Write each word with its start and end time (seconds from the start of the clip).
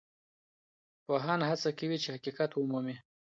پوهان 1.05 1.39
هڅه 1.49 1.69
کوي 1.79 1.97
چي 2.03 2.09
حقیقت 2.15 2.51
ومومي. 2.53 2.95